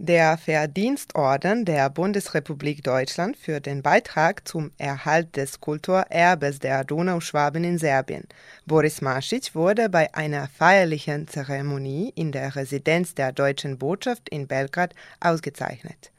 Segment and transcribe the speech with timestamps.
[0.00, 7.78] Der Verdienstorden der Bundesrepublik Deutschland für den Beitrag zum Erhalt des Kulturerbes der Donauschwaben in
[7.78, 8.28] Serbien.
[8.64, 14.94] Boris Masic wurde bei einer feierlichen Zeremonie in der Residenz der deutschen Botschaft in Belgrad
[15.18, 16.12] ausgezeichnet.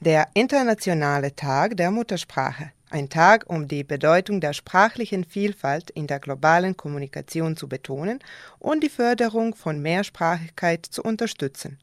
[0.00, 2.70] Der Internationale Tag der Muttersprache.
[2.88, 8.20] Ein Tag, um die Bedeutung der sprachlichen Vielfalt in der globalen Kommunikation zu betonen
[8.58, 11.78] und die Förderung von Mehrsprachigkeit zu unterstützen.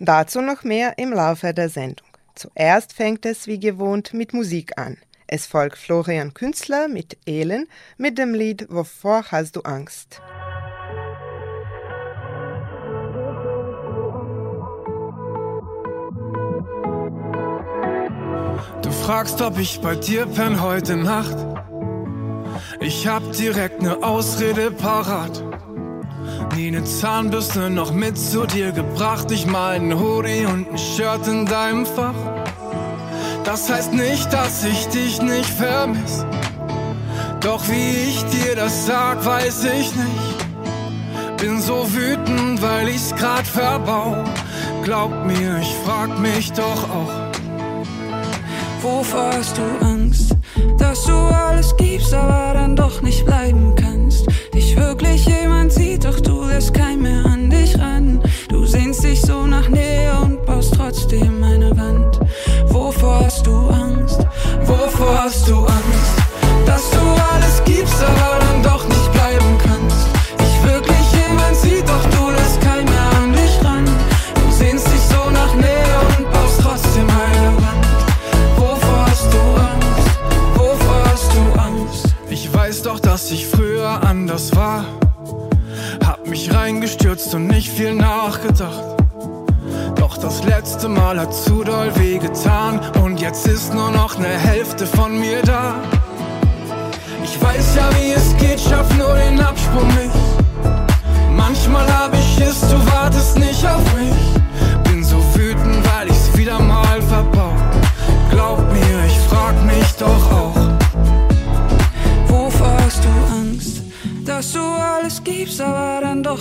[0.00, 2.06] Dazu noch mehr im Laufe der Sendung.
[2.34, 4.96] Zuerst fängt es wie gewohnt mit Musik an.
[5.26, 10.22] Es folgt Florian Künstler mit Elen mit dem Lied Wovor hast du Angst?
[18.82, 21.36] Du fragst, ob ich bei dir penn heute Nacht.
[22.80, 25.42] Ich hab direkt ne Ausrede parat.
[26.56, 29.30] Nie ne Zahnbürste noch mit zu dir gebracht.
[29.30, 32.14] Ich mein Hoodie und ein Shirt in deinem Fach.
[33.44, 36.24] Das heißt nicht, dass ich dich nicht vermiss.
[37.40, 40.38] Doch wie ich dir das sag, weiß ich nicht.
[41.38, 44.24] Bin so wütend, weil ich's grad verbau.
[44.82, 47.28] Glaub mir, ich frag mich doch auch.
[48.82, 50.34] Wovor hast du Angst?
[50.78, 54.26] Dass du alles gibst, aber dann doch nicht bleiben kannst.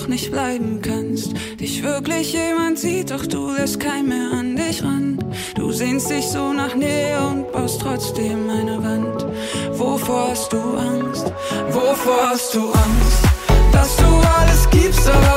[0.08, 1.34] Nicht bleiben kannst.
[1.60, 5.18] Dich wirklich jemand sieht, doch du lässt kein mehr an dich ran.
[5.56, 9.26] Du sehnst dich so nach Nähe und baust trotzdem eine Wand.
[9.72, 11.32] Wovor hast du Angst?
[11.70, 13.24] Wovor hast du Angst?
[13.72, 15.37] Dass du alles gibst, aber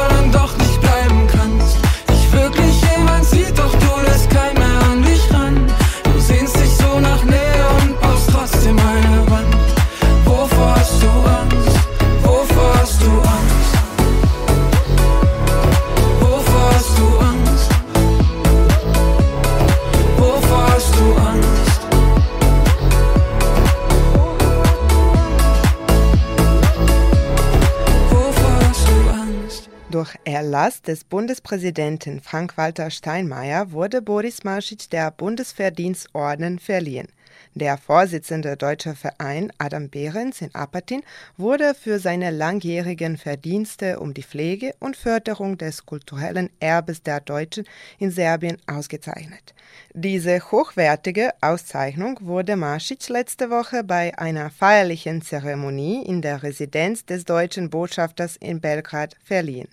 [30.51, 37.07] Erlass des Bundespräsidenten Frank-Walter Steinmeier wurde Boris Masic der Bundesverdienstorden verliehen.
[37.55, 41.05] Der Vorsitzende Deutscher Verein Adam Behrens in Apatin
[41.37, 47.65] wurde für seine langjährigen Verdienste um die Pflege und Förderung des kulturellen Erbes der Deutschen
[48.01, 49.55] in Serbien ausgezeichnet.
[49.95, 57.25] Diese hochwertige Auszeichnung wurde Masic letzte Woche bei einer feierlichen Zeremonie in der Residenz des
[57.25, 59.69] deutschen Botschafters in Belgrad verliehen.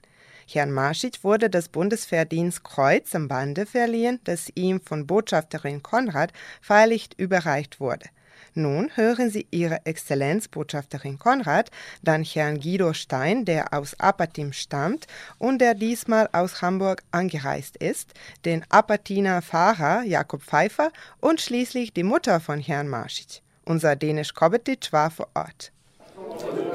[0.49, 6.31] Herrn Masic wurde das Bundesverdienstkreuz am Bande verliehen, das ihm von Botschafterin Konrad
[6.61, 8.05] feierlich überreicht wurde.
[8.53, 11.69] Nun hören Sie Ihre Exzellenz Botschafterin Konrad,
[12.01, 15.05] dann Herrn Guido Stein, der aus Apatim stammt
[15.37, 18.13] und der diesmal aus Hamburg angereist ist,
[18.45, 23.41] den Apatiner Fahrer Jakob Pfeiffer und schließlich die Mutter von Herrn Masic.
[23.65, 25.73] Unser Dänisch Kobetic war vor Ort.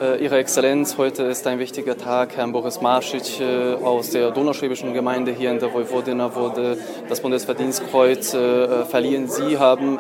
[0.01, 2.37] Äh, Ihre Exzellenz, heute ist ein wichtiger Tag.
[2.37, 6.79] Herrn Boris Marschitsch äh, aus der Donauschwäbischen Gemeinde hier in der Vojvodina wurde
[7.09, 9.29] das Bundesverdienstkreuz äh, verliehen.
[9.29, 9.99] Sie haben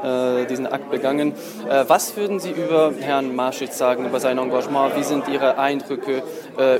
[0.48, 1.34] diesen Akt begangen.
[1.86, 4.96] Was würden Sie über Herrn Marschitsch sagen, über sein Engagement?
[4.96, 6.22] Wie sind Ihre Eindrücke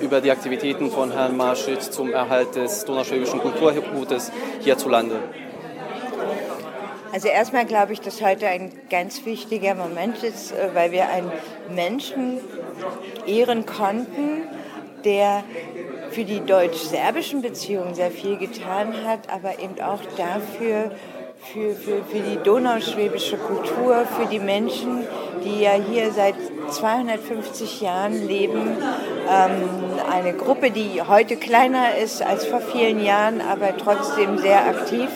[0.00, 5.16] über die Aktivitäten von Herrn Marschitsch zum Erhalt des Donauschwäbischen Kulturgutes hierzulande?
[7.12, 11.30] Also erstmal glaube ich, dass heute ein ganz wichtiger Moment ist, äh, weil wir einen
[11.74, 12.38] Menschen
[13.26, 14.48] ehren konnten,
[15.04, 15.44] der
[16.10, 20.92] für die deutsch-serbischen Beziehungen sehr viel getan hat, aber eben auch dafür,
[21.52, 25.04] für, für, für die donauschwäbische Kultur, für die Menschen,
[25.44, 26.36] die ja hier seit
[26.70, 28.76] 250 Jahren leben.
[29.28, 29.68] Ähm,
[30.10, 35.08] eine Gruppe, die heute kleiner ist als vor vielen Jahren, aber trotzdem sehr aktiv.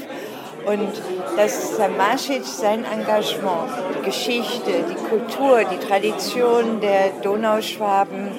[0.67, 0.91] Und
[1.37, 8.33] dass Samasic sein Engagement, die Geschichte, die Kultur, die Tradition der Donauschwaben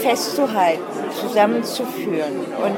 [0.00, 0.82] festzuhalten,
[1.20, 2.40] zusammenzuführen.
[2.62, 2.76] Und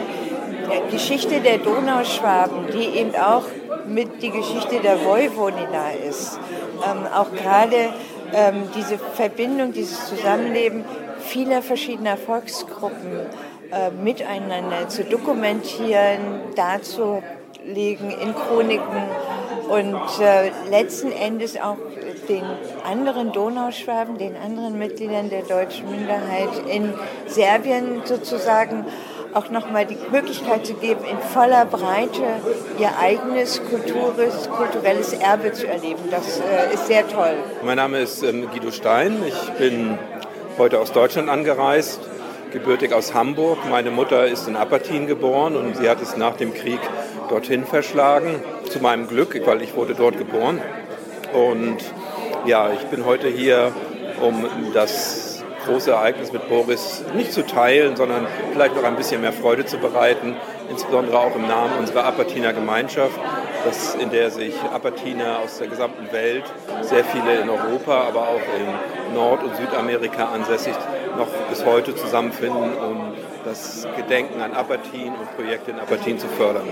[0.89, 3.45] die Geschichte der Donauschwaben, die eben auch
[3.87, 6.39] mit die Geschichte der Vojvodina ist,
[6.85, 7.93] ähm, auch gerade
[8.33, 10.85] ähm, diese Verbindung, dieses Zusammenleben
[11.21, 13.27] vieler verschiedener Volksgruppen
[13.71, 16.41] äh, miteinander zu dokumentieren,
[17.61, 19.03] darzulegen in Chroniken
[19.69, 21.77] und äh, letzten Endes auch
[22.29, 22.43] den
[22.85, 26.93] anderen Donauschwaben, den anderen Mitgliedern der deutschen Minderheit in
[27.27, 28.85] Serbien sozusagen
[29.33, 32.23] auch nochmal die Möglichkeit zu geben, in voller Breite
[32.79, 36.03] ihr eigenes kulturelles, kulturelles Erbe zu erleben.
[36.11, 37.35] Das äh, ist sehr toll.
[37.65, 39.23] Mein Name ist ähm, Guido Stein.
[39.27, 39.99] Ich bin
[40.59, 42.01] heute aus Deutschland angereist,
[42.53, 43.59] gebürtig aus Hamburg.
[43.71, 46.81] Meine Mutter ist in Apatin geboren und sie hat es nach dem Krieg
[47.31, 48.43] dorthin verschlagen.
[48.69, 50.61] Zu meinem Glück, weil ich wurde dort geboren.
[51.33, 51.79] Und
[52.45, 53.73] ja, ich bin heute hier,
[54.21, 59.33] um das große Ereignis mit Boris nicht zu teilen, sondern vielleicht noch ein bisschen mehr
[59.33, 60.37] Freude zu bereiten,
[60.71, 63.19] insbesondere auch im Namen unserer Apatiner Gemeinschaft,
[63.65, 66.45] das, in der sich Apatiner aus der gesamten Welt,
[66.81, 70.75] sehr viele in Europa, aber auch in Nord- und Südamerika ansässig,
[71.17, 73.13] noch bis heute zusammenfinden, um
[73.45, 76.69] das Gedenken an Apatin und Projekte in Apatin zu fördern.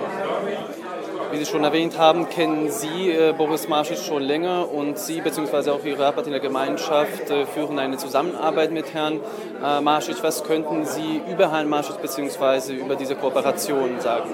[1.31, 5.71] Wie Sie schon erwähnt haben, kennen Sie äh, Boris Marschitsch schon länger und Sie bzw.
[5.71, 9.21] auch Ihre Rapatiner Gemeinschaft äh, führen eine Zusammenarbeit mit Herrn
[9.63, 10.23] äh, Marschitsch.
[10.23, 12.73] Was könnten Sie über Herrn Marschitsch bzw.
[12.73, 14.31] über diese Kooperation sagen?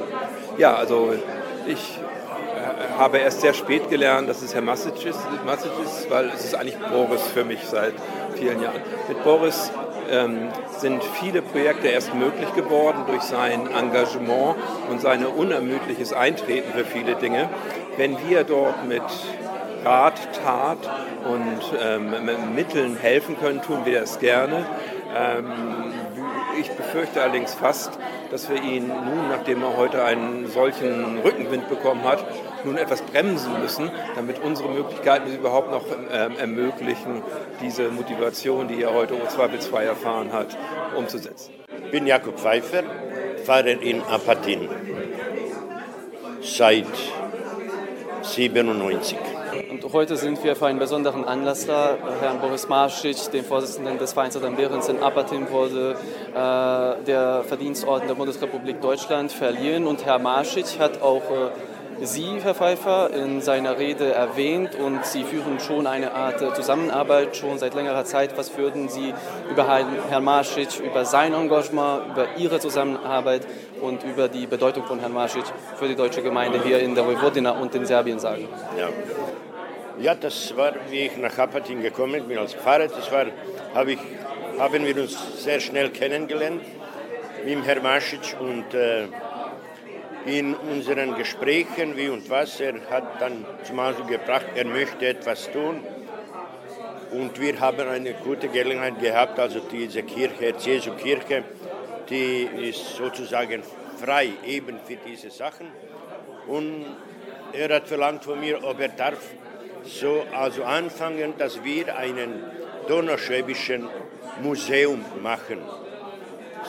[0.56, 1.14] Ja, also
[1.66, 6.44] ich äh, habe erst sehr spät gelernt, dass es Herr ist, Masic ist, weil es
[6.44, 7.94] ist eigentlich Boris für mich seit
[8.36, 8.80] vielen Jahren.
[9.08, 9.72] Mit Boris
[10.10, 10.48] ähm,
[10.78, 14.56] sind viele Projekte erst möglich geworden durch sein Engagement
[14.90, 17.48] und sein unermüdliches Eintreten für viele Dinge.
[17.96, 19.02] Wenn wir dort mit
[19.84, 20.78] Rat, Tat
[21.24, 24.66] und ähm, Mitteln helfen können, tun wir das gerne.
[25.16, 25.92] Ähm,
[26.58, 27.98] ich befürchte allerdings fast,
[28.30, 32.24] dass wir ihn nun, nachdem er heute einen solchen Rückenwind bekommen hat,
[32.64, 37.22] nun etwas bremsen müssen, damit unsere Möglichkeiten es überhaupt noch ähm, ermöglichen,
[37.60, 40.56] diese Motivation, die er heute zweifelsfrei erfahren hat,
[40.96, 41.52] umzusetzen.
[41.84, 42.82] Ich bin Jakob Pfeiffer,
[43.44, 44.68] fahre in Apatin
[46.40, 46.86] seit
[48.22, 49.33] 97.
[49.94, 51.96] Heute sind wir für einen besonderen Anlass da.
[52.20, 55.92] Herrn Boris Marschitsch, dem Vorsitzenden des Vereins Adam Behrens in Apatin, wurde
[56.32, 59.86] äh, der Verdienstorden der Bundesrepublik Deutschland verliehen.
[59.86, 65.22] Und Herr Marschitsch hat auch äh, Sie, Herr Pfeiffer, in seiner Rede erwähnt und Sie
[65.22, 68.36] führen schon eine Art Zusammenarbeit schon seit längerer Zeit.
[68.36, 69.14] Was würden Sie
[69.48, 73.46] über Herrn Marschitsch, über sein Engagement, über Ihre Zusammenarbeit
[73.80, 77.52] und über die Bedeutung von Herrn Marschitsch für die deutsche Gemeinde hier in der Vojvodina
[77.52, 78.48] und in Serbien sagen?
[78.76, 78.88] Ja.
[80.00, 83.26] Ja, das war, wie ich nach Apatin gekommen bin als Pfarrer, das war,
[83.74, 83.98] hab ich,
[84.58, 86.62] haben wir uns sehr schnell kennengelernt
[87.44, 89.06] mit Herrn Masic und äh,
[90.26, 95.50] in unseren Gesprächen, wie und was, er hat dann zum Ausdruck gebracht, er möchte etwas
[95.52, 95.80] tun.
[97.12, 101.44] Und wir haben eine gute Gelegenheit gehabt, also diese Kirche, Jesu Kirche,
[102.10, 103.62] die ist sozusagen
[104.02, 105.68] frei eben für diese Sachen.
[106.48, 106.84] Und
[107.52, 109.20] er hat verlangt von mir, ob er darf
[109.86, 112.44] so also anfangen, dass wir einen
[112.88, 113.88] donauschwäbischen
[114.42, 115.58] Museum machen.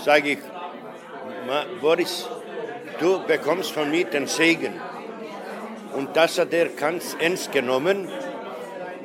[0.04, 0.40] Sage ich,
[1.82, 2.28] Boris,
[3.00, 4.74] du bekommst von mir den Segen.
[5.94, 8.10] Und das hat er ganz ernst genommen.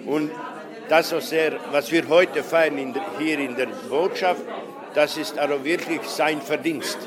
[0.06, 0.30] Und
[0.88, 4.42] das, was, er, was wir heute feiern in hier in der Botschaft,
[4.94, 6.98] das ist also wirklich sein Verdienst.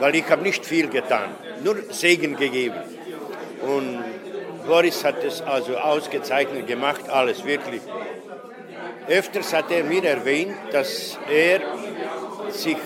[0.00, 1.30] Weil ich habe nicht viel getan,
[1.62, 2.82] nur Segen gegeben.
[3.62, 4.02] Und
[4.66, 7.82] Boris hat es also ausgezeichnet gemacht, alles wirklich.
[9.08, 11.60] Öfters hat er mir erwähnt, dass er
[12.48, 12.78] sich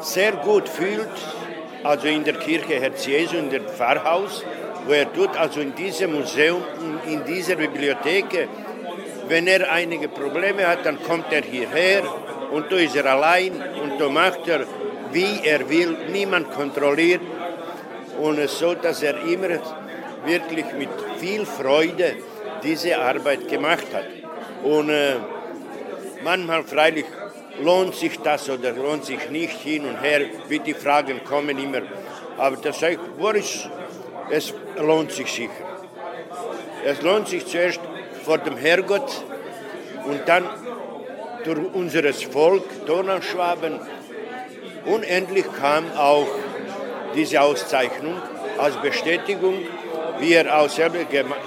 [0.00, 1.08] sehr gut fühlt,
[1.84, 4.44] also in der Kirche Herz Jesu, in dem Pfarrhaus,
[4.86, 6.62] wo er tut, also in diesem Museum,
[7.06, 8.48] in dieser Bibliothek.
[9.28, 12.02] Wenn er einige Probleme hat, dann kommt er hierher
[12.50, 14.66] und da ist er allein und da macht er,
[15.12, 17.20] wie er will, niemand kontrolliert
[18.20, 19.60] und so, dass er immer
[20.24, 22.16] wirklich mit viel Freude
[22.62, 24.04] diese Arbeit gemacht hat.
[24.62, 25.16] Und äh,
[26.22, 27.06] manchmal freilich
[27.62, 31.82] lohnt sich das oder lohnt sich nicht hin und her, wie die Fragen kommen immer.
[32.36, 33.68] Aber das sage ich, Boris,
[34.30, 35.66] es lohnt sich sicher.
[36.84, 37.80] Es lohnt sich zuerst
[38.24, 39.24] vor dem Herrgott
[40.06, 40.44] und dann
[41.44, 43.80] durch unseres Volk, Donauschwaben.
[44.86, 46.28] Und endlich kam auch
[47.14, 48.14] diese Auszeichnung
[48.58, 49.54] als Bestätigung,
[50.20, 50.98] wie er auch selber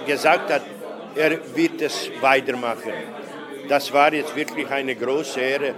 [0.05, 0.61] gesagt hat,
[1.15, 2.93] er wird es weitermachen.
[3.69, 5.75] Das war jetzt wirklich eine große Ehre,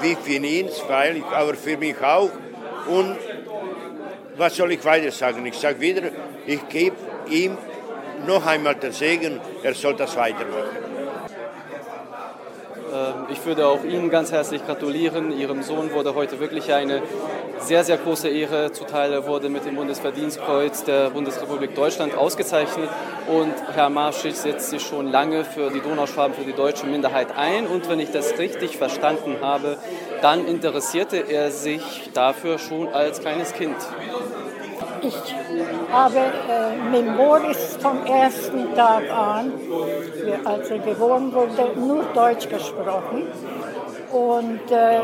[0.00, 0.68] wie für ihn,
[1.32, 2.30] aber für mich auch.
[2.88, 3.16] Und
[4.36, 5.44] was soll ich weiter sagen?
[5.46, 6.10] Ich sage wieder,
[6.46, 6.96] ich gebe
[7.30, 7.56] ihm
[8.26, 10.95] noch einmal den Segen, er soll das weitermachen.
[12.96, 15.36] Ähm, ich würde auch Ihnen ganz herzlich gratulieren.
[15.36, 17.02] Ihrem Sohn wurde heute wirklich eine
[17.58, 19.12] sehr, sehr große Ehre zuteil.
[19.12, 22.88] Er wurde mit dem Bundesverdienstkreuz der Bundesrepublik Deutschland ausgezeichnet.
[23.26, 27.66] Und Herr Marschitz setzt sich schon lange für die Donauschwaben, für die deutsche Minderheit ein.
[27.66, 29.78] Und wenn ich das richtig verstanden habe,
[30.22, 33.76] dann interessierte er sich dafür schon als kleines Kind.
[35.02, 35.14] Ich
[35.92, 39.52] habe äh, mit Boris vom ersten Tag an,
[40.44, 43.28] als er geboren wurde, nur Deutsch gesprochen.
[44.12, 45.00] Und äh,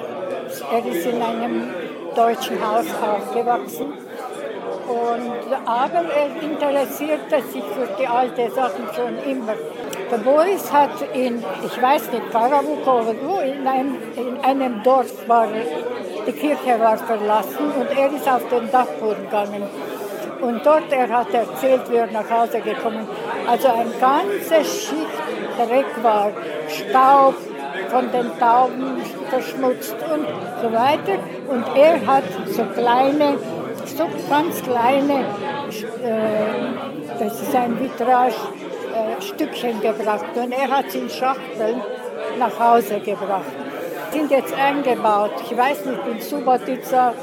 [0.72, 1.70] er ist in einem
[2.14, 3.92] deutschen Haus aufgewachsen.
[4.88, 9.54] Und, aber er interessierte sich für die alten Sachen schon immer.
[10.10, 15.48] Der Boris hat in, ich weiß nicht, Karabukow, wo, in einem, in einem Dorf war,
[16.26, 19.62] die Kirche war verlassen und er ist auf den Dachboden gegangen.
[20.42, 23.06] Und dort, er hat erzählt, wie er nach Hause gekommen
[23.46, 25.22] Also ein ganze Schicht
[25.56, 26.30] Dreck war,
[26.68, 27.34] Staub
[27.90, 30.26] von den Tauben verschmutzt und
[30.60, 31.18] so weiter.
[31.48, 33.38] Und er hat so kleine,
[33.84, 38.34] so ganz kleine, äh, das ist ein Vitrage,
[38.94, 40.24] äh, Stückchen gebracht.
[40.34, 41.80] Und er hat sie in Schachteln
[42.38, 43.52] nach Hause gebracht.
[44.10, 47.14] Sind jetzt eingebaut, ich weiß nicht, in Subotica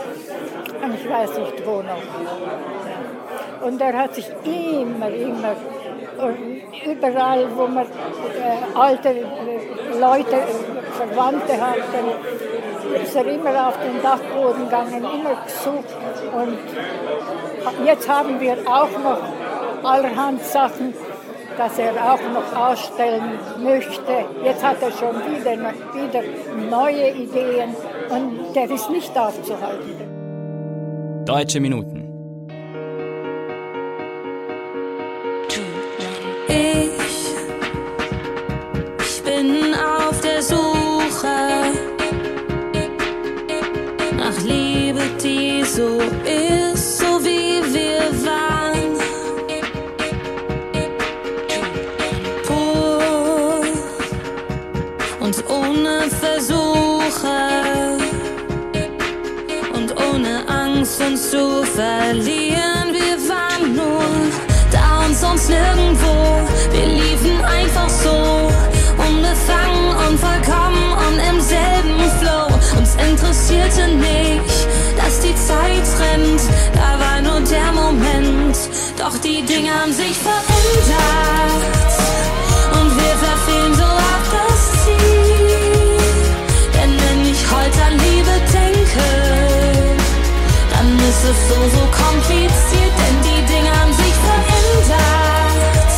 [0.84, 2.89] und ich weiß nicht wo noch.
[3.64, 5.56] Und er hat sich immer, immer,
[6.86, 9.10] überall, wo man äh, alte
[10.00, 10.38] Leute,
[10.98, 15.96] Verwandte hatten, ist er immer auf den Dachboden gegangen, immer gesucht.
[16.34, 16.58] Und
[17.86, 19.22] jetzt haben wir auch noch
[19.84, 20.96] allerhand Sachen,
[21.58, 24.26] dass er auch noch ausstellen möchte.
[24.44, 25.52] Jetzt hat er schon wieder,
[25.94, 26.24] wieder
[26.70, 27.76] neue Ideen
[28.10, 30.08] und der ist nicht aufzuhalten.
[31.26, 31.99] Deutsche Minuten.
[60.14, 62.88] Ohne Angst uns zu verlieren.
[62.92, 64.04] Wir waren nur
[64.72, 66.48] da und sonst nirgendwo.
[66.72, 68.52] Wir liefen einfach so,
[68.98, 72.48] unbefangen und vollkommen und im selben Flow.
[72.78, 74.70] Uns interessierte nicht
[75.10, 76.42] dass die Zeit rennt.
[76.74, 78.58] Da war nur der Moment,
[78.98, 81.92] doch die Dinge haben sich verändert.
[82.78, 85.98] Und wir verfehlen so oft das Ziel.
[86.76, 89.29] Denn wenn ich heute an Liebe denke,
[91.22, 95.92] dann ist es so, so kompliziert, denn die Dinge haben sich verändert.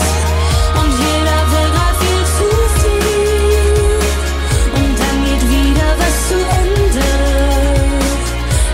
[0.80, 2.50] Und jeder will grad viel zu
[2.82, 4.00] viel.
[4.76, 7.10] Und dann geht wieder was zu Ende.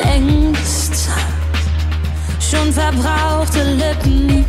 [0.02, 0.94] Längst
[2.50, 4.44] schon verbrauchte Lippen.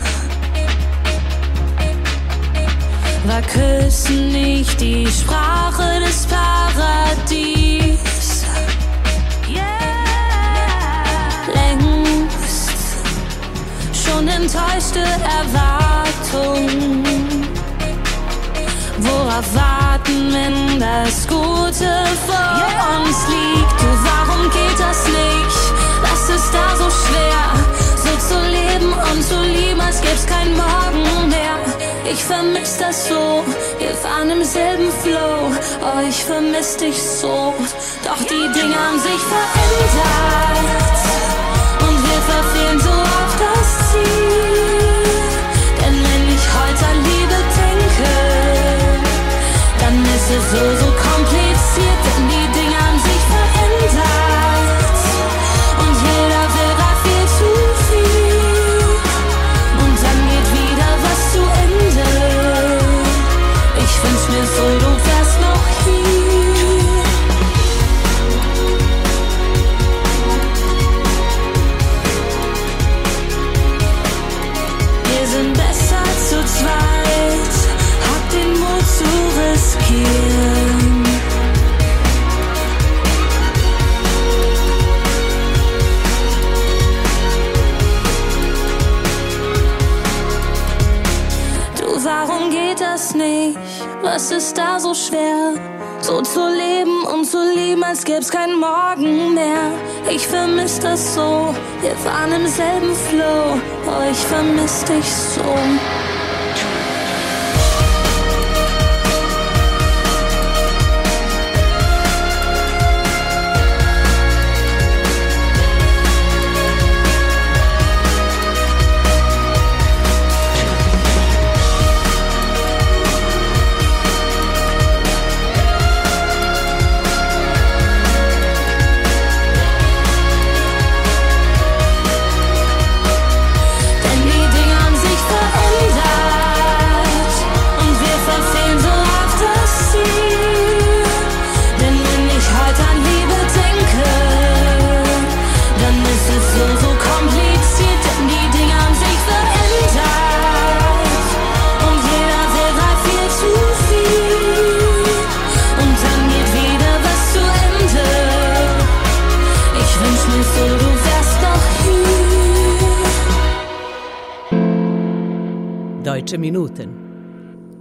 [3.25, 3.41] War
[3.85, 7.99] Küssen nicht die Sprache des Paradies?
[11.53, 12.71] Längst
[13.93, 15.01] schon enttäuschte
[15.39, 17.03] Erwartungen
[18.97, 21.91] Worauf warten, wenn das Gute
[22.25, 22.97] vor yeah.
[22.97, 23.81] uns liegt?
[23.81, 25.61] Du, warum geht das nicht?
[26.01, 27.43] Was ist da so schwer?
[27.97, 31.84] So zu leben und zu lieben, als gäb's kein Morgen mehr.
[32.11, 33.43] Ich vermiss das so,
[33.79, 35.51] wir fahren im selben Flow.
[35.81, 37.53] Oh, ich vermiss dich so.
[38.03, 40.99] Doch die Dinge haben sich verändert.
[41.81, 45.05] Und wir verfehlen so oft das Ziel.
[45.81, 48.45] Denn wenn ich heute an Liebe denke,
[50.15, 50.94] ist es so, so
[101.81, 103.59] wir waren im selben Flow.
[103.87, 105.43] Oh, ich vermiss dich so.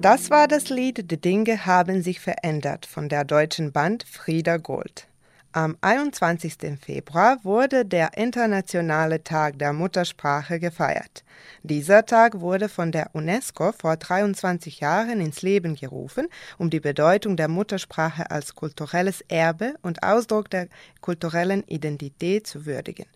[0.04, 5.08] Das war das Lied Die Dinge haben sich verändert von der deutschen Band Frieda Gold.
[5.52, 6.78] Am 21.
[6.78, 11.24] Februar wurde der Internationale Tag der Muttersprache gefeiert.
[11.62, 16.28] Dieser Tag wurde von der UNESCO vor 23 Jahren ins Leben gerufen,
[16.58, 20.68] um die Bedeutung der Muttersprache als kulturelles Erbe und Ausdruck der
[21.00, 23.06] kulturellen Identität zu würdigen.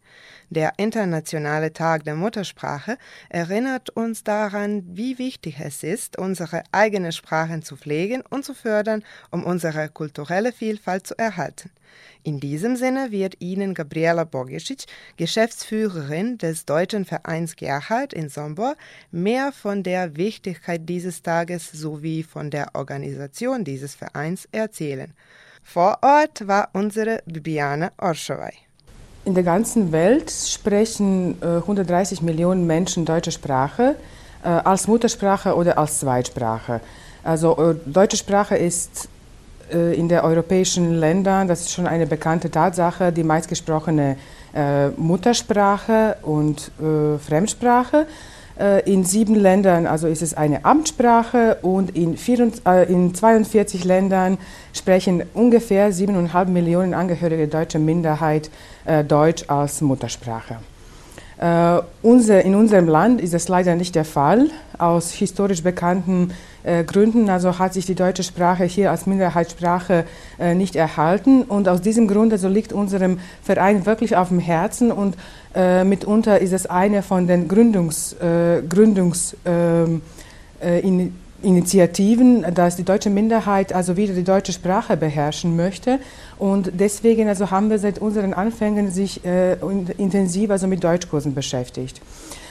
[0.51, 2.97] Der Internationale Tag der Muttersprache
[3.29, 9.05] erinnert uns daran, wie wichtig es ist, unsere eigene Sprachen zu pflegen und zu fördern,
[9.31, 11.71] um unsere kulturelle Vielfalt zu erhalten.
[12.23, 18.77] In diesem Sinne wird Ihnen Gabriela Bogisic, Geschäftsführerin des Deutschen Vereins Gerhard in Sombor,
[19.11, 25.13] mehr von der Wichtigkeit dieses Tages sowie von der Organisation dieses Vereins erzählen.
[25.63, 28.68] Vor Ort war unsere Bibiana Orschowai.
[29.29, 33.95] In der ganzen Welt sprechen äh, 130 Millionen Menschen deutsche Sprache
[34.43, 36.81] äh, als Muttersprache oder als Zweitsprache.
[37.23, 39.11] Also äh, deutsche Sprache ist
[39.71, 44.17] äh, in den europäischen Ländern, das ist schon eine bekannte Tatsache, die meistgesprochene
[44.55, 48.07] äh, Muttersprache und äh, Fremdsprache.
[48.59, 53.85] Äh, In sieben Ländern also ist es eine Amtssprache und in, 24, äh, in 42
[53.85, 54.39] Ländern
[54.73, 58.51] sprechen ungefähr 7,5 Millionen Angehörige der deutschen Minderheit
[58.85, 60.57] äh, Deutsch als Muttersprache.
[61.41, 66.33] Äh, unser, in unserem Land ist das leider nicht der Fall, aus historisch bekannten
[66.69, 67.31] äh, Gründen.
[67.31, 70.05] Also hat sich die deutsche Sprache hier als Minderheitssprache
[70.39, 71.43] äh, nicht erhalten.
[71.43, 74.93] Und aus diesem Grund also liegt unserem Verein wirklich auf dem Herzen.
[74.93, 75.17] Und
[75.55, 80.03] äh, mitunter ist es eine von den Gründungs, äh, Gründungs ähm,
[80.61, 86.01] äh, in, Initiativen, dass die deutsche Minderheit also wieder die deutsche Sprache beherrschen möchte.
[86.37, 89.57] Und deswegen also haben wir seit unseren Anfängen sich äh,
[89.99, 92.01] intensiv also mit Deutschkursen beschäftigt.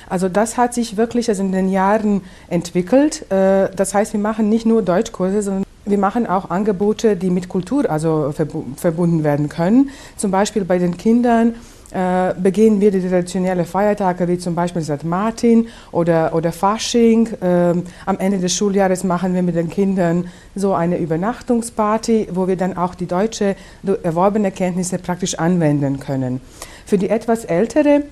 [0.09, 3.29] Also das hat sich wirklich also in den Jahren entwickelt.
[3.31, 7.49] Äh, das heißt, wir machen nicht nur Deutschkurse, sondern wir machen auch Angebote, die mit
[7.49, 9.89] Kultur also verbu verbunden werden können.
[10.17, 11.55] Zum Beispiel bei den Kindern
[11.91, 15.05] äh, begehen wir die traditionellen Feiertage wie zum Beispiel St.
[15.05, 17.29] Martin oder, oder Fasching.
[17.41, 22.57] Ähm, am Ende des Schuljahres machen wir mit den Kindern so eine Übernachtungsparty, wo wir
[22.57, 23.55] dann auch die deutsche
[24.03, 26.41] erworbene Kenntnisse praktisch anwenden können.
[26.85, 28.03] Für die etwas ältere,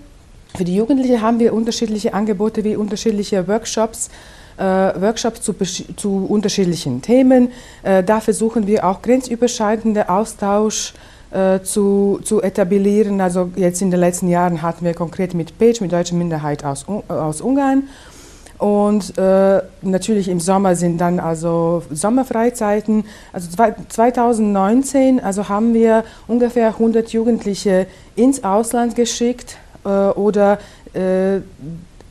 [0.55, 4.09] für die Jugendlichen haben wir unterschiedliche Angebote wie unterschiedliche Workshops.
[4.57, 5.53] Äh, Workshops zu,
[5.97, 7.51] zu, unterschiedlichen Themen.
[7.83, 10.93] Äh, da versuchen wir auch grenzüberschreitende Austausch
[11.31, 13.19] äh, zu, zu etablieren.
[13.19, 16.85] Also jetzt in den letzten Jahren hatten wir konkret mit Page, mit deutscher Minderheit aus,
[17.09, 17.89] aus Ungarn.
[18.57, 23.03] Und äh, natürlich im Sommer sind dann also Sommerfreizeiten.
[23.33, 23.49] Also
[23.89, 30.59] 2019 also haben wir ungefähr 100 Jugendliche ins Ausland geschickt äh, oder
[30.93, 31.39] äh,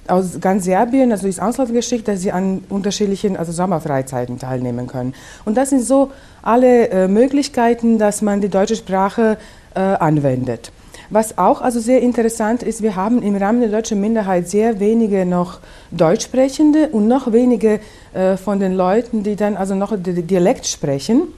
[0.08, 1.70] aus ganz Serbien, also ins Ausland
[2.06, 5.14] dass sie an unterschiedlichen also Sommerfreizeiten teilnehmen können.
[5.44, 6.10] Und das sind so
[6.42, 9.38] alle äh, Möglichkeiten, dass man die deutsche Sprache
[9.74, 10.72] äh, anwendet.
[11.10, 15.26] Was auch also sehr interessant ist, wir haben im Rahmen der deutschen Minderheit sehr wenige
[15.26, 15.60] noch
[15.90, 17.80] Deutschsprechende und noch wenige
[18.14, 21.28] äh, von den Leuten, die dann also noch Dialekt sprechen.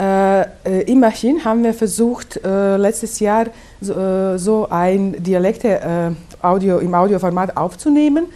[0.00, 0.46] Äh, äh,
[0.86, 3.46] immerhin haben wir versucht, äh, letztes Jahr
[3.82, 6.10] so, äh, so ein Dialekte äh,
[6.46, 8.26] Audio, im Audioformat aufzunehmen.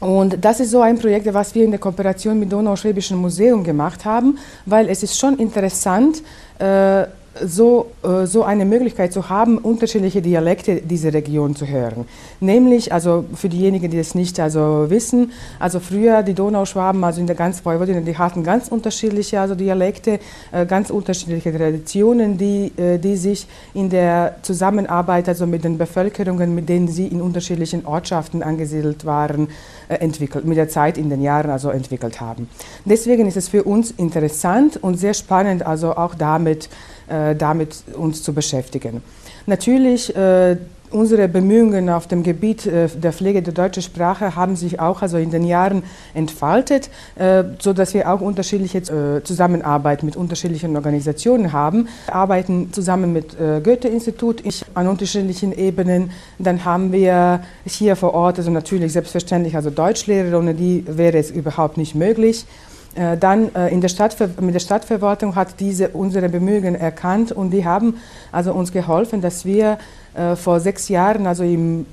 [0.00, 4.04] Und das ist so ein Projekt, was wir in der Kooperation mit Donauschwäbischen Museum gemacht
[4.04, 4.36] haben,
[4.66, 6.22] weil es ist schon interessant,
[6.58, 7.06] äh,
[7.44, 12.04] so, äh, so eine Möglichkeit zu haben, unterschiedliche Dialekte dieser Region zu hören.
[12.40, 17.26] Nämlich, also für diejenigen, die das nicht also wissen, also früher die Donauschwaben, also in
[17.26, 20.20] der ganzen Vojvodina, die hatten ganz unterschiedliche also Dialekte,
[20.52, 26.54] äh, ganz unterschiedliche Traditionen, die, äh, die sich in der Zusammenarbeit also mit den Bevölkerungen,
[26.54, 29.48] mit denen sie in unterschiedlichen Ortschaften angesiedelt waren,
[29.88, 32.48] entwickelt, mit der Zeit in den Jahren also entwickelt haben.
[32.84, 36.68] Deswegen ist es für uns interessant und sehr spannend, also auch damit,
[37.08, 39.02] damit uns zu beschäftigen.
[39.46, 40.56] Natürlich, äh,
[40.90, 45.18] unsere Bemühungen auf dem Gebiet äh, der Pflege der deutschen Sprache haben sich auch also
[45.18, 45.82] in den Jahren
[46.14, 51.88] entfaltet, äh, so dass wir auch unterschiedliche äh, Zusammenarbeit mit unterschiedlichen Organisationen haben.
[52.06, 54.42] Wir arbeiten zusammen mit äh, Goethe-Institut
[54.74, 56.10] an unterschiedlichen Ebenen.
[56.38, 61.30] Dann haben wir hier vor Ort, also natürlich selbstverständlich, also Deutschlehrer, ohne die wäre es
[61.30, 62.46] überhaupt nicht möglich.
[62.96, 67.50] Äh, dann äh, in der Stadtver mit der Stadtverwaltung hat diese unsere Bemühungen erkannt und
[67.50, 67.98] die haben
[68.32, 69.78] also uns geholfen, dass wir
[70.14, 71.86] äh, vor sechs Jahren also im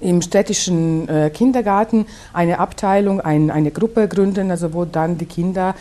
[0.00, 5.74] im städtischen Kindergarten eine Abteilung, ein, eine Gruppe gründen, also wo dann die Kinder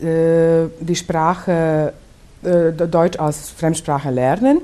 [0.00, 1.92] die Sprache
[2.40, 4.60] Deutsch als Fremdsprache lernen.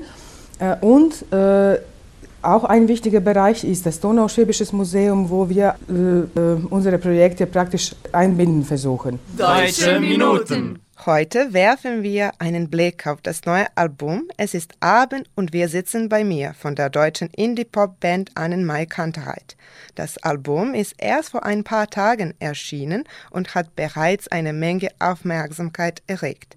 [0.79, 1.25] und
[2.41, 7.95] auch ein wichtiger Bereich ist das Donauschwäbisches Museum, wo wir äh, äh, unsere Projekte praktisch
[8.11, 9.19] einbinden versuchen.
[9.37, 10.79] Deutsche Minuten.
[11.05, 16.09] Heute werfen wir einen Blick auf das neue Album Es ist Abend und wir sitzen
[16.09, 19.57] bei mir von der deutschen Indie-Pop-Band Annenmai Kantereit.
[19.95, 26.03] Das Album ist erst vor ein paar Tagen erschienen und hat bereits eine Menge Aufmerksamkeit
[26.05, 26.55] erregt.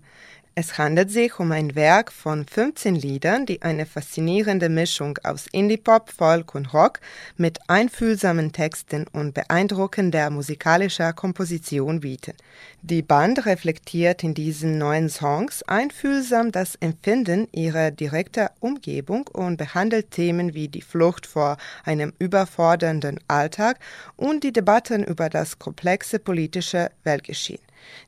[0.56, 6.10] Es handelt sich um ein Werk von 15 Liedern, die eine faszinierende Mischung aus Indie-Pop,
[6.10, 7.00] Folk und Rock
[7.36, 12.34] mit einfühlsamen Texten und beeindruckender musikalischer Komposition bieten.
[12.82, 20.12] Die Band reflektiert in diesen neuen Songs einfühlsam das Empfinden ihrer direkter Umgebung und behandelt
[20.12, 23.80] Themen wie die Flucht vor einem überfordernden Alltag
[24.14, 27.58] und die Debatten über das komplexe politische Weltgeschehen.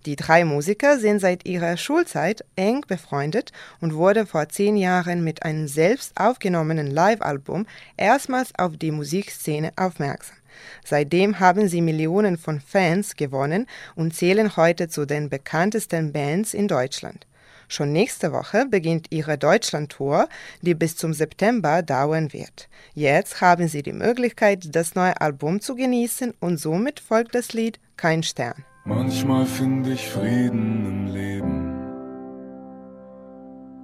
[0.04, 5.42] Die drei Musiker sind seit ihrer Schulzeit eng befreundet und wurden vor zehn Jahren mit
[5.42, 10.36] einem selbst aufgenommenen Live-Album erstmals auf die Musikszene aufmerksam.
[10.84, 16.68] Seitdem haben sie Millionen von Fans gewonnen und zählen heute zu den bekanntesten Bands in
[16.68, 17.26] Deutschland.
[17.68, 20.28] Schon nächste Woche beginnt ihre Deutschland-Tour,
[20.62, 22.68] die bis zum September dauern wird.
[22.94, 27.80] Jetzt haben sie die Möglichkeit, das neue Album zu genießen und somit folgt das Lied
[27.96, 28.64] Kein Stern.
[28.88, 31.74] Manchmal finde ich Frieden im Leben.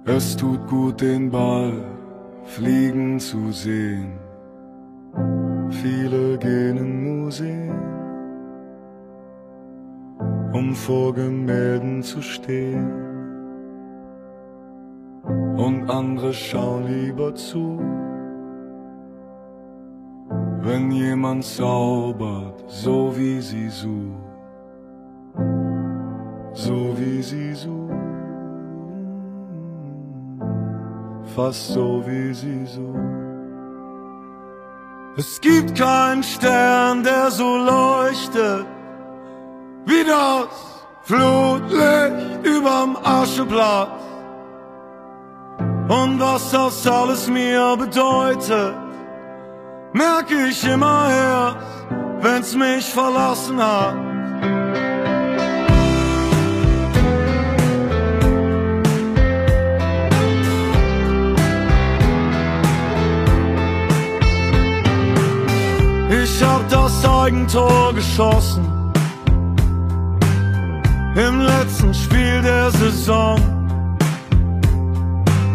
[0.05, 1.73] Es tut gut, den Ball
[2.45, 4.13] fliegen zu sehen.
[5.69, 7.75] Viele gehen in Museen,
[10.53, 12.89] um vor Gemälden zu stehen.
[15.57, 17.77] Und andere schauen lieber zu,
[20.61, 24.32] wenn jemand zaubert, so wie sie sucht
[26.63, 27.89] so wie sie so,
[31.35, 32.95] fast so wie sie so.
[35.17, 38.65] Es gibt keinen Stern, der so leuchtet
[39.85, 40.47] wie das
[41.03, 43.89] Flutlicht überm Ascheplatz.
[45.89, 48.73] Und was das alles mir bedeutet,
[49.91, 51.57] merke ich immer erst,
[52.21, 54.12] wenn's mich verlassen hat.
[67.23, 68.91] Eigentor geschossen
[71.15, 73.39] im letzten Spiel der Saison.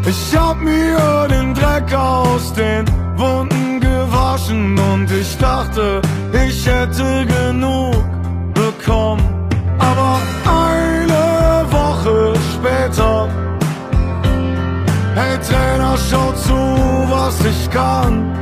[0.06, 2.86] Ich hab mir den Dreck aus den
[3.18, 6.00] Wunden gewaschen und ich dachte,
[6.32, 8.02] ich hätte genug
[8.54, 9.22] bekommen.
[9.78, 13.28] Aber eine Woche später,
[15.14, 16.54] hey Trainer, schau zu,
[17.10, 18.37] was ich kann.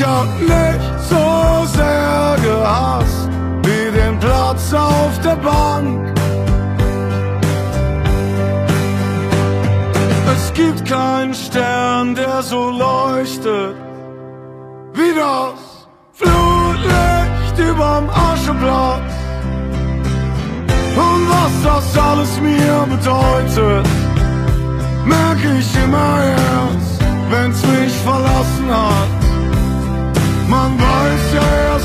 [0.00, 3.28] Ich hab nicht so sehr gehasst
[3.64, 6.18] wie den Platz auf der Bank.
[10.34, 13.76] Es gibt keinen Stern, der so leuchtet
[14.94, 19.12] wie das Flutlicht überm Ascheplatz.
[20.96, 23.86] Und was das alles mir bedeutet,
[25.04, 29.19] merke ich immer erst, wenn's mich verlassen hat.
[30.50, 31.78] Man weiß ja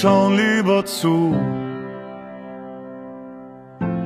[0.00, 1.34] schauen lieber zu,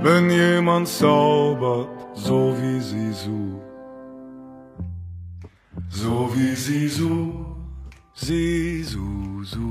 [0.03, 3.63] wenn jemand zaubert, so wie sie so.
[5.89, 7.57] So wie sie so,
[8.13, 9.07] sie so,
[9.45, 9.69] so.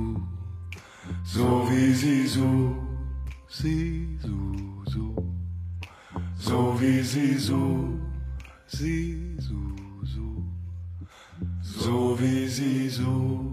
[1.26, 2.76] So wie sie so,
[3.50, 4.38] sie so,
[4.94, 5.16] so.
[6.38, 8.00] So wie sie so,
[8.68, 9.62] sie so,
[10.14, 10.28] so.
[11.62, 13.53] So wie sie so.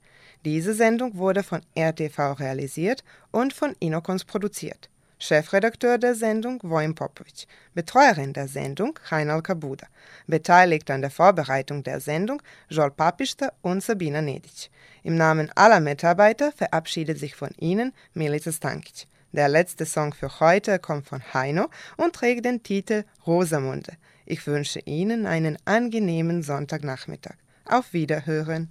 [0.43, 4.89] Diese Sendung wurde von RTV realisiert und von Inokons produziert.
[5.19, 9.85] Chefredakteur der Sendung Wojm Popovic, Betreuerin der Sendung Reinal Kabuda,
[10.25, 14.71] beteiligt an der Vorbereitung der Sendung Joel Papista und Sabina Nedic.
[15.03, 19.05] Im Namen aller Mitarbeiter verabschiedet sich von Ihnen Milica Stankic.
[19.33, 23.93] Der letzte Song für heute kommt von Heino und trägt den Titel Rosamunde.
[24.25, 27.35] Ich wünsche Ihnen einen angenehmen Sonntagnachmittag.
[27.65, 28.69] Auf Wiederhören.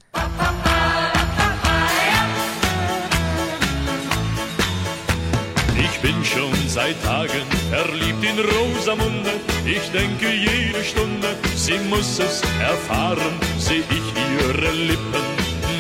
[6.03, 9.33] Bin schon seit Tagen verliebt in Rosamunde.
[9.65, 13.35] Ich denke jede Stunde, sie muss es erfahren.
[13.59, 14.07] Seh ich
[14.39, 15.25] ihre Lippen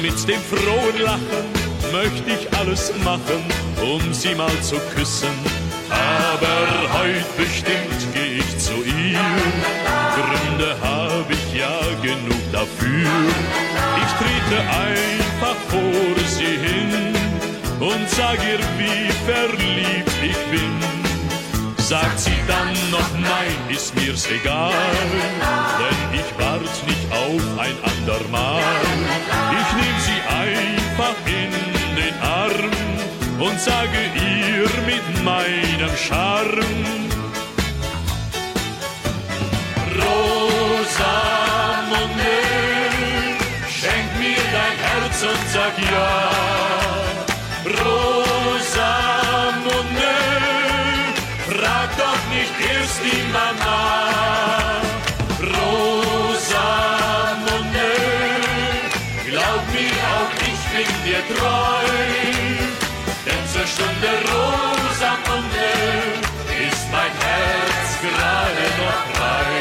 [0.02, 1.44] mit dem frohen Lachen,
[1.92, 3.42] möchte ich alles machen,
[3.80, 5.34] um sie mal zu küssen.
[5.90, 9.20] Aber heut bestimmt geh ich zu ihr.
[10.16, 13.10] Gründe hab ich ja genug dafür.
[14.02, 16.19] Ich trete einfach vor
[17.92, 20.74] und sag ihr, wie verliebt ich bin.
[21.78, 24.72] Sagt sie dann noch nein, ist mir's egal,
[25.80, 28.62] denn ich wart nicht auf ein andermal.
[29.58, 31.52] Ich nehm sie einfach in
[32.00, 32.74] den Arm
[33.40, 37.08] und sage ihr mit meinem Charme,
[40.02, 41.16] Rosamunde,
[43.68, 46.59] schenk mir dein Herz und sag ja.
[63.26, 65.70] Denn zur Stunde Rosamunde
[66.66, 69.54] ist mein Herz gerade noch frei.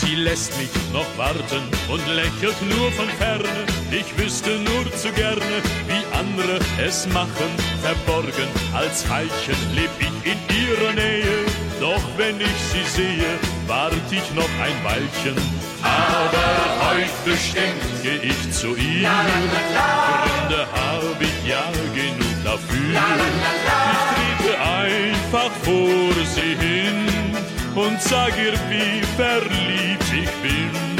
[0.00, 3.66] Sie lässt mich noch warten und lächelt nur von ferne.
[3.90, 6.03] Ich wüsste nur zu gerne, wie
[6.34, 7.50] andere es machen.
[7.82, 11.46] Verborgen als Veilchen leb ich in ihrer Nähe.
[11.80, 15.36] Doch wenn ich sie sehe, wart ich noch ein Weilchen.
[15.82, 16.46] Aber
[16.84, 19.08] heut bestimmt ich zu ihr.
[19.08, 22.94] Gründe hab ich ja genug dafür.
[22.94, 27.06] Ich trete einfach vor sie hin
[27.74, 30.93] und sag ihr, wie verliebt ich bin.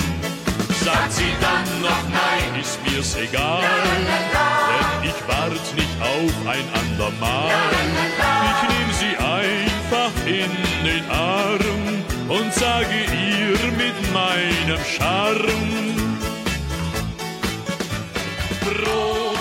[0.85, 7.51] Sagt sie dann noch nein, ist mir's egal, denn ich wart nicht auf ein andermal.
[8.51, 10.51] Ich nehm sie einfach in
[10.85, 16.19] den Arm und sage ihr mit meinem Charme,
[18.61, 19.34] Froh